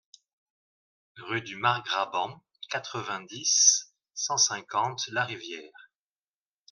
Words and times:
Rue 1.19 1.43
du 1.43 1.57
Margrabant, 1.57 2.43
quatre-vingt-dix, 2.71 3.93
cent 4.15 4.37
cinquante 4.39 5.05
Larivière 5.09 5.91